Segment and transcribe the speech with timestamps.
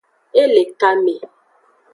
[0.41, 1.15] E le kame.